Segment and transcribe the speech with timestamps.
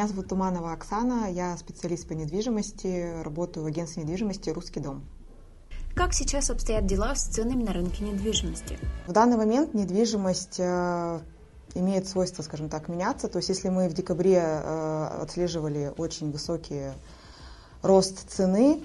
[0.00, 5.04] Меня зовут Туманова Оксана, я специалист по недвижимости, работаю в агентстве недвижимости «Русский дом».
[5.94, 8.78] Как сейчас обстоят дела с ценами на рынке недвижимости?
[9.06, 11.20] В данный момент недвижимость э,
[11.74, 13.28] имеет свойство, скажем так, меняться.
[13.28, 16.92] То есть если мы в декабре э, отслеживали очень высокий
[17.82, 18.82] рост цены,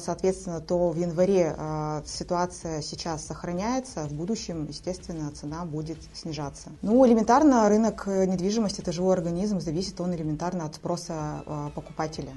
[0.00, 6.70] соответственно, то в январе э, ситуация сейчас сохраняется, в будущем, естественно, цена будет снижаться.
[6.82, 12.32] Ну, элементарно рынок недвижимости– это живой организм, зависит он элементарно от спроса э, покупателя.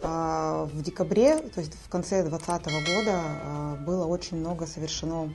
[0.00, 3.20] В декабре, то есть в конце 2020 года,
[3.84, 5.32] было очень много совершено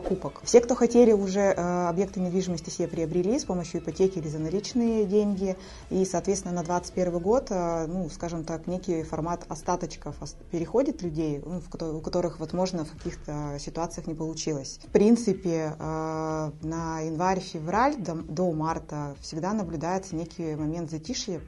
[0.00, 0.40] покупок.
[0.44, 5.04] Все, кто хотели уже э, объекты недвижимости себе приобрели с помощью ипотеки или за наличные
[5.04, 5.56] деньги.
[5.90, 10.16] И, соответственно, на 2021 год, э, ну, скажем так, некий формат остаточков
[10.50, 11.60] переходит людей, ну,
[11.98, 14.78] у которых, возможно, в каких-то ситуациях не получилось.
[14.86, 21.40] В принципе, э, на январь-февраль до, до марта всегда наблюдается некий момент затишья,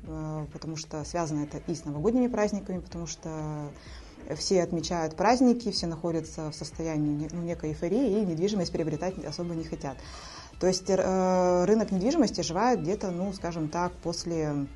[0.53, 3.31] потому что связано это и с новогодними праздниками, потому что
[4.37, 9.65] все отмечают праздники, все находятся в состоянии ну, некой эйфории и недвижимость приобретать особо не
[9.65, 9.97] хотят.
[10.61, 14.67] То есть э, рынок недвижимости оживает где-то, ну, скажем так, после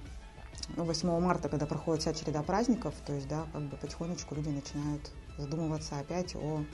[0.76, 4.48] 8 ну, марта, когда проходит вся череда праздников, то есть, да, как бы потихонечку люди
[4.48, 6.64] начинают задумываться опять о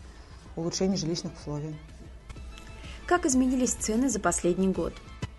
[0.56, 1.76] улучшении жилищных условий.
[3.06, 4.92] Как изменились цены за последний год?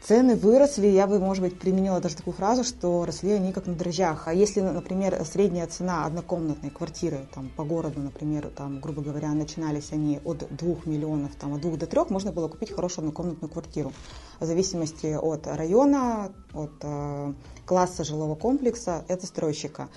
[0.03, 3.75] Цены выросли, я бы, может быть, применила даже такую фразу, что росли они как на
[3.75, 4.27] дрожжах.
[4.27, 9.91] А если, например, средняя цена однокомнатной квартиры там, по городу, например, там, грубо говоря, начинались
[9.91, 13.93] они от 2 миллионов, там, от 2 до 3, можно было купить хорошую однокомнатную квартиру.
[14.39, 17.33] В зависимости от района, от э,
[17.67, 19.87] класса жилого комплекса, это застройщика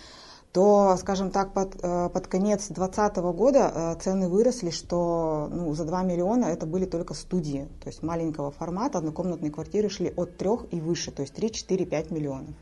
[0.55, 5.85] то, скажем так, под, э, под конец 2020 года э, цены выросли, что ну, за
[5.85, 10.51] 2 миллиона это были только студии, то есть маленького формата, однокомнатные квартиры шли от 3
[10.71, 12.55] и выше, то есть 3, 4, 5 миллионов.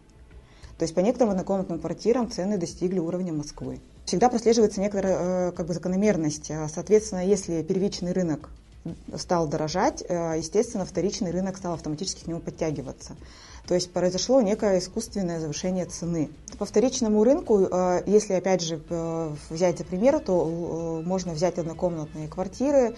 [0.78, 3.78] То есть по некоторым однокомнатным квартирам цены достигли уровня Москвы.
[4.06, 6.50] Всегда прослеживается некоторая э, как бы, закономерность.
[6.72, 8.48] Соответственно, если первичный рынок
[9.16, 13.16] стал дорожать, естественно, вторичный рынок стал автоматически к нему подтягиваться.
[13.66, 16.30] То есть произошло некое искусственное завышение цены.
[16.58, 21.58] По вторичному рынку, э, если опять же э, взять за пример, то э, можно взять
[21.58, 22.96] однокомнатные квартиры.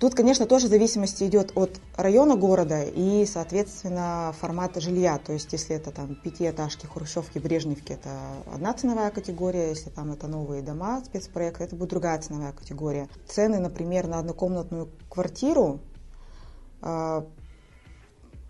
[0.00, 5.18] Тут, конечно, тоже зависимость идет от района города и, соответственно, формата жилья.
[5.18, 8.10] То есть, если это там пятиэтажки, хрущевки, брежневки, это
[8.52, 9.68] одна ценовая категория.
[9.68, 13.08] Если там это новые дома, спецпроект, это будет другая ценовая категория.
[13.28, 15.78] Цены, например, на однокомнатную квартиру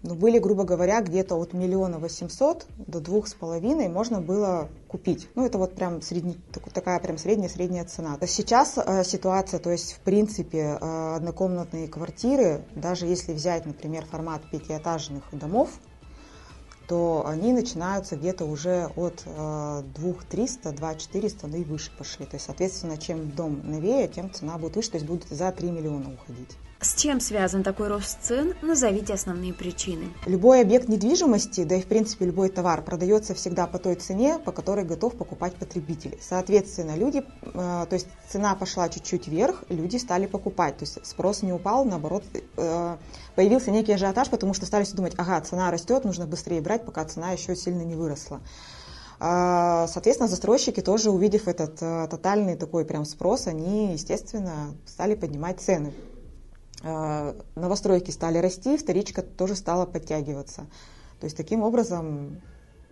[0.06, 5.28] ну, были, грубо говоря, где-то от миллиона восемьсот до двух с половиной можно было купить.
[5.34, 6.36] Ну, это вот прям средне,
[6.72, 8.16] такая прям средняя-средняя цена.
[8.26, 14.48] Сейчас э, ситуация, то есть, в принципе, э, однокомнатные квартиры, даже если взять, например, формат
[14.50, 15.70] пятиэтажных домов,
[16.88, 22.26] то они начинаются где-то уже от э, 2300, 2400, ну и выше пошли.
[22.26, 25.70] То есть, соответственно, чем дом новее, тем цена будет выше, то есть будет за 3
[25.70, 26.56] миллиона уходить.
[26.81, 28.54] С чем связан такой рост цен?
[28.60, 30.12] Назовите основные причины.
[30.26, 34.53] Любой объект недвижимости, да и в принципе любой товар продается всегда по той цене, по
[34.53, 36.19] которой готов покупать потребитель.
[36.20, 40.76] Соответственно, люди, э, то есть цена пошла чуть-чуть вверх, люди стали покупать.
[40.76, 42.25] То есть спрос не упал, наоборот,
[42.56, 42.97] э,
[43.34, 47.32] появился некий ажиотаж, потому что стали думать, ага, цена растет, нужно быстрее брать, пока цена
[47.32, 48.41] еще сильно не выросла.
[49.19, 55.60] А, соответственно, застройщики тоже, увидев этот э, тотальный такой прям спрос, они, естественно, стали поднимать
[55.60, 55.94] цены.
[56.86, 60.66] Э, новостройки стали расти, вторичка тоже стала подтягиваться.
[61.19, 62.41] То есть таким образом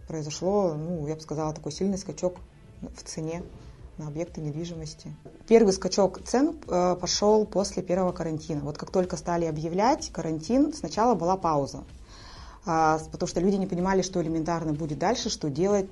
[0.08, 2.38] произошло, ну, я бы сказала, такой сильный скачок
[2.80, 3.44] в цене
[3.96, 5.14] на объекты недвижимости.
[5.46, 8.62] Первый скачок цен э, пошел после первого карантина.
[8.62, 11.84] Вот как только стали объявлять карантин, сначала была пауза,
[12.66, 15.86] а, потому что люди не понимали, что элементарно будет дальше, что делать,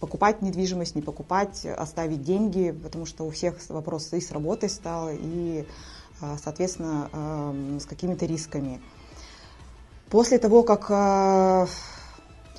[0.00, 5.10] покупать недвижимость, не покупать, оставить деньги, потому что у всех вопрос и с работой стал,
[5.12, 5.66] и
[6.42, 7.10] соответственно,
[7.80, 8.80] с какими-то рисками.
[10.10, 11.66] После того, как а,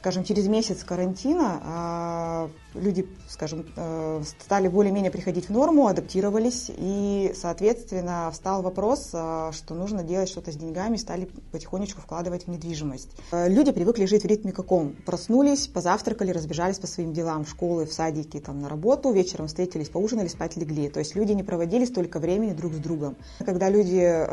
[0.07, 7.33] скажем, через месяц карантина а, люди, скажем, э, стали более-менее приходить в норму, адаптировались, и,
[7.35, 13.09] соответственно, встал вопрос, а, что нужно делать что-то с деньгами, стали потихонечку вкладывать в недвижимость.
[13.33, 14.93] Э, люди привыкли жить в ритме каком?
[15.05, 19.89] Проснулись, позавтракали, разбежались по своим делам в школы, в садики, там, на работу, вечером встретились,
[19.89, 20.87] поужинали, спать легли.
[20.87, 23.17] То есть люди не проводили столько времени друг с другом.
[23.39, 24.25] Когда люди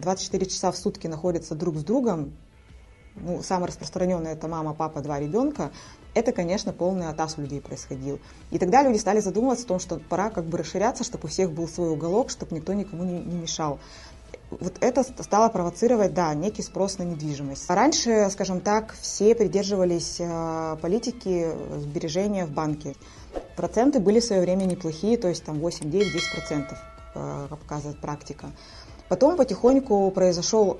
[0.00, 2.32] 24 э, часа в сутки находятся друг с другом,
[3.22, 5.70] ну, самое распространенное это мама, папа, два ребенка,
[6.14, 8.18] это, конечно, полный атас у людей происходил.
[8.50, 11.52] И тогда люди стали задумываться о том, что пора как бы расширяться, чтобы у всех
[11.52, 13.78] был свой уголок, чтобы никто никому не, не мешал.
[14.50, 17.64] вот это стало провоцировать, да, некий спрос на недвижимость.
[17.68, 22.94] А раньше, скажем так, все придерживались э, политики сбережения в банке.
[23.56, 26.78] Проценты были в свое время неплохие, то есть там 8, 9, 10 процентов,
[27.14, 28.50] э, как показывает практика.
[29.08, 30.78] Потом потихоньку произошел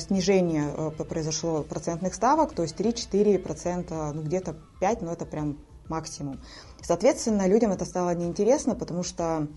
[0.00, 5.58] снижение э, произошло процентных ставок, то есть 3-4 процента, ну где-то 5, но это прям
[5.88, 6.40] максимум.
[6.82, 9.48] Соответственно, людям это стало неинтересно, потому что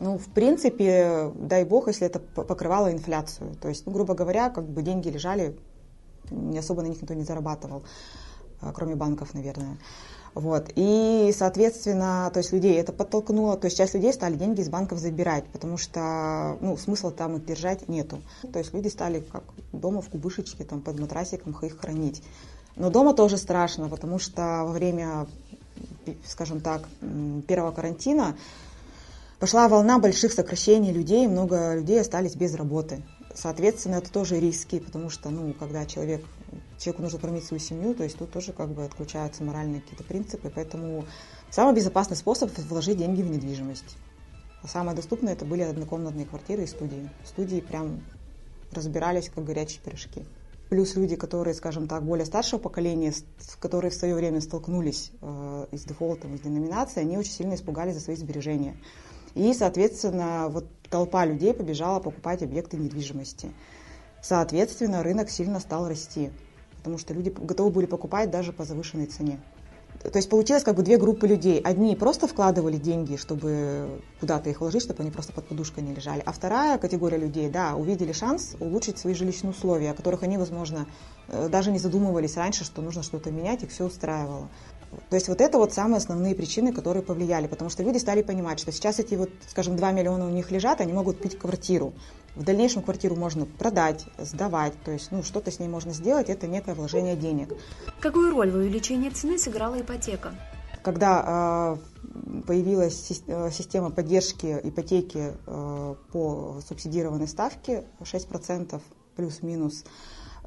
[0.00, 3.56] ну, в принципе, дай бог, если это покрывало инфляцию.
[3.56, 5.58] То есть, ну, грубо говоря, как бы деньги лежали,
[6.30, 7.82] не особо на них никто не зарабатывал,
[8.74, 9.78] кроме банков, наверное.
[10.34, 10.70] Вот.
[10.76, 14.98] И, соответственно, то есть людей это подтолкнуло, то есть часть людей стали деньги из банков
[14.98, 18.20] забирать, потому что, ну, смысла там их держать нету.
[18.52, 22.22] То есть люди стали как дома в кубышечке, там, под матрасиком их хранить.
[22.76, 25.26] Но дома тоже страшно, потому что во время,
[26.24, 26.88] скажем так,
[27.48, 28.36] первого карантина
[29.40, 33.02] пошла волна больших сокращений людей, много людей остались без работы.
[33.34, 36.24] Соответственно, это тоже риски, потому что, ну, когда человек,
[36.78, 40.50] человеку нужно кормить свою семью, то есть тут тоже как бы отключаются моральные какие-то принципы,
[40.54, 41.04] поэтому
[41.50, 43.96] самый безопасный способ– вложить деньги в недвижимость.
[44.62, 47.10] А самое доступное– это были однокомнатные квартиры и студии.
[47.24, 48.02] Студии прям
[48.72, 50.24] разбирались, как горячие пирожки.
[50.68, 53.14] Плюс люди, которые, скажем так, более старшего поколения,
[53.58, 58.00] которые в свое время столкнулись э, с дефолтом, с деноминацией, они очень сильно испугались за
[58.00, 58.76] свои сбережения.
[59.34, 63.52] И, соответственно, вот толпа людей побежала покупать объекты недвижимости.
[64.20, 66.32] Соответственно, рынок сильно стал расти,
[66.88, 69.38] потому что люди готовы были покупать даже по завышенной цене.
[70.02, 71.60] То есть получилось как бы две группы людей.
[71.60, 76.22] Одни просто вкладывали деньги, чтобы куда-то их вложить, чтобы они просто под подушкой не лежали.
[76.24, 80.86] А вторая категория людей, да, увидели шанс улучшить свои жилищные условия, о которых они, возможно,
[81.28, 84.48] э, даже не задумывались раньше, что нужно что-то менять, их все устраивало.
[85.10, 88.58] То есть вот это вот самые основные причины, которые повлияли, потому что люди стали понимать,
[88.58, 91.92] что сейчас эти вот, скажем, 2 миллиона у них лежат, они могут купить квартиру.
[92.34, 96.46] В дальнейшем квартиру можно продать, сдавать, то есть ну, что-то с ней можно сделать, это
[96.46, 97.54] некое вложение денег.
[98.00, 100.34] Какую роль в увеличении цены сыграла ипотека?
[100.82, 102.94] Когда э, появилась
[103.52, 108.80] система поддержки ипотеки э, по субсидированной ставке 6%
[109.16, 109.84] плюс-минус,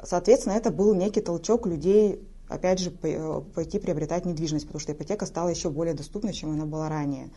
[0.04, 5.50] соответственно, это был некий толчок людей опять же, пойти приобретать недвижимость, потому что ипотека стала
[5.50, 7.30] еще более доступной, чем она была ранее.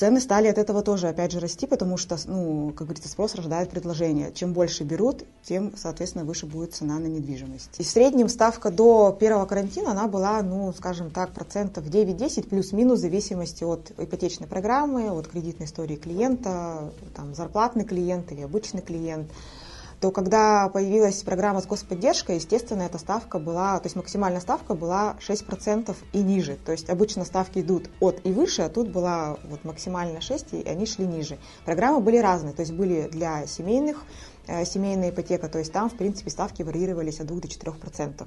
[0.00, 3.68] Цены стали от этого тоже, опять же, расти, потому что, ну, как говорится, спрос рождает
[3.68, 4.32] предложение.
[4.32, 7.78] Чем больше берут, тем, соответственно, выше будет цена на недвижимость.
[7.78, 13.00] И в среднем ставка до первого карантина, она была, ну, скажем так, процентов 9-10, плюс-минус,
[13.00, 19.30] в зависимости от ипотечной программы, от кредитной истории клиента, там, зарплатный клиент или обычный клиент
[20.00, 25.16] то когда появилась программа с господдержкой, естественно, эта ставка была, то есть максимальная ставка была
[25.20, 26.56] 6% и ниже.
[26.64, 30.62] То есть обычно ставки идут от и выше, а тут была вот максимально 6, и
[30.66, 31.38] они шли ниже.
[31.66, 34.02] Программы были разные, то есть были для семейных,
[34.46, 38.26] э, семейная ипотека, то есть там, в принципе, ставки варьировались от 2 до 4%.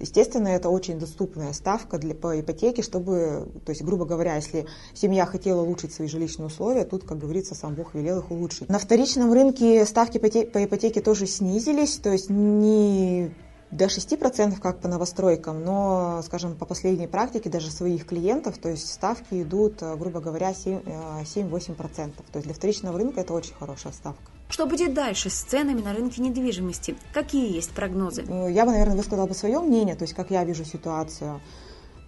[0.00, 5.26] Естественно, это очень доступная ставка для, по ипотеке, чтобы, то есть, грубо говоря, если семья
[5.26, 8.68] хотела улучшить свои жилищные условия, тут, как говорится, сам Бог велел их улучшить.
[8.68, 13.32] На вторичном рынке ставки по ипотеке тоже снизились, то есть не
[13.70, 18.92] до 6%, как по новостройкам, но, скажем, по последней практике даже своих клиентов, то есть
[18.92, 20.84] ставки идут, грубо говоря, 7-8%.
[20.86, 24.30] Э, то есть для вторичного рынка это очень хорошая ставка.
[24.48, 26.96] Что будет дальше с ценами на рынке недвижимости?
[27.12, 28.24] Какие есть прогнозы?
[28.26, 31.40] Ну, я бы, наверное, высказала бы свое мнение, то есть как я вижу ситуацию.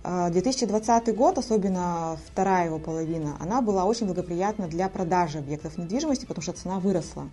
[0.03, 6.25] 2020 а, год, особенно вторая его половина, она была очень благоприятна для продажи объектов недвижимости,
[6.25, 7.29] потому что цена выросла.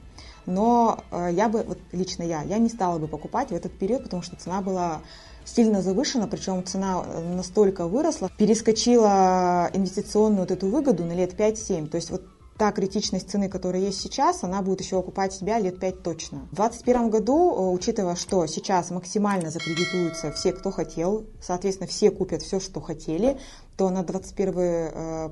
[0.45, 4.03] Но а, я бы, вот лично я, я не стала бы покупать в этот период,
[4.03, 5.01] потому что цена была
[5.45, 11.88] сильно завышена, причем цена настолько выросла, перескочила инвестиционную вот эту выгоду на лет 5-7.
[11.88, 12.24] То есть вот
[12.58, 16.40] та критичность цены, которая есть сейчас, она будет еще окупать себя лет 5 точно.
[16.52, 22.42] В 2021 году, э, учитывая, что сейчас максимально закредитуются все, кто хотел, соответственно, все купят
[22.42, 23.38] все, что хотели,
[23.76, 25.30] то на 2021 э,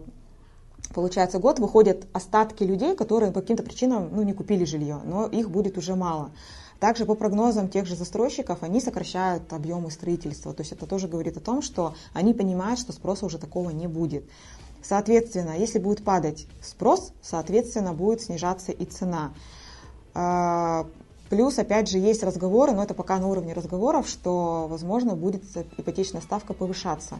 [0.93, 5.49] получается год выходят остатки людей, которые по каким-то причинам ну, не купили жилье, но их
[5.49, 6.31] будет уже мало.
[6.79, 10.53] Также по прогнозам тех же застройщиков, они сокращают объемы строительства.
[10.53, 13.87] То есть это тоже говорит о том, что они понимают, что спроса уже такого не
[13.87, 14.25] будет.
[14.87, 19.33] Соответственно, если будет падать спрос, соответственно, будет снижаться и цена.
[20.13, 20.85] А,
[21.29, 25.43] плюс, опять же, есть разговоры, но это пока на уровне разговоров, что, возможно, будет
[25.77, 27.19] ипотечная ставка повышаться.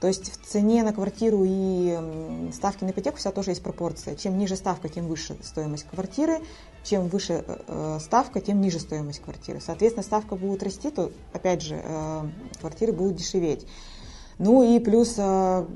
[0.00, 4.16] То есть в цене на квартиру и ставки на ипотеку вся тоже есть пропорция.
[4.16, 6.40] Чем ниже ставка, тем выше стоимость квартиры.
[6.82, 9.60] Чем выше э, э, ставка, тем ниже стоимость квартиры.
[9.60, 12.22] Соответственно, ставка будет расти, то, опять же, э,
[12.60, 13.66] квартиры будут дешеветь.
[14.38, 15.66] Ну и плюс э,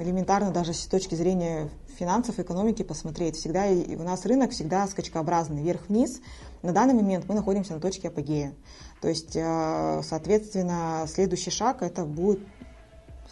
[0.00, 1.68] элементарно даже с точки зрения
[1.98, 3.36] финансов, экономики посмотреть.
[3.36, 6.20] Всегда у нас рынок всегда скачкообразный, вверх-вниз.
[6.62, 8.54] На данный момент мы находимся на точке апогея.
[9.00, 12.40] То есть, э, соответственно, следующий шаг это будет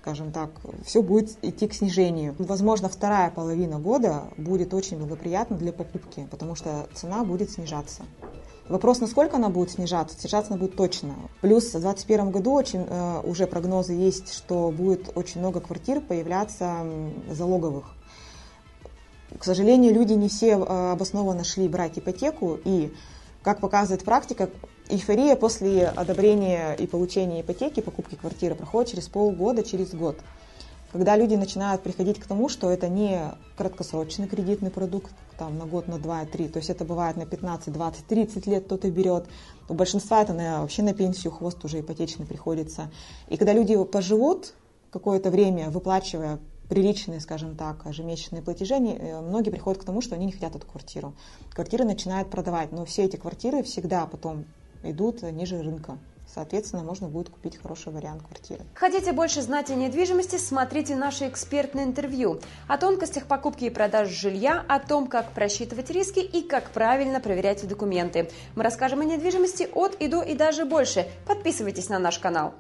[0.05, 0.51] скажем так,
[0.85, 2.35] все будет идти к снижению.
[2.39, 8.03] Возможно, вторая половина года будет очень благоприятна для покупки, потому что цена будет снижаться.
[8.69, 11.15] Вопрос, насколько она будет снижаться, снижаться она будет точно.
[11.43, 16.87] Плюс в 2021 году очень, э, уже прогнозы есть, что будет очень много квартир появляться
[17.31, 17.85] залоговых.
[19.39, 22.95] К сожалению, люди не все э, обоснованно шли брать ипотеку, и,
[23.43, 24.49] как показывает практика,
[24.89, 30.17] эйфория после одобрения и получения ипотеки, покупки квартиры проходит через полгода, через год.
[30.95, 33.21] Когда люди начинают приходить к тому, что это не
[33.57, 37.73] краткосрочный кредитный продукт, там, на год, на два, три, то есть это бывает на 15,
[37.73, 39.27] 20, 30 лет кто-то берет,
[39.69, 42.93] у большинства это на, вообще на пенсию хвост уже ипотечный приходится.
[43.29, 44.55] И когда люди поживут
[44.93, 50.27] какое-то время, выплачивая приличные, скажем так, ежемесячные платежи, э, многие приходят к тому, что они
[50.27, 51.15] не хотят эту квартиру.
[51.53, 54.45] Квартиры начинают продавать, но все эти квартиры всегда потом
[54.85, 55.99] идут ниже рынка.
[56.35, 58.65] Соответственно, можно будет купить хороший вариант квартиры.
[58.75, 64.65] Хотите больше знать о недвижимости, смотрите наше экспертное интервью о тонкостях покупки и продажи жилья,
[64.69, 68.31] о том, как просчитывать риски и как правильно проверять документы.
[68.57, 71.07] Мы расскажем о недвижимости от и до и даже больше.
[71.25, 72.55] Подписывайтесь на наш канал.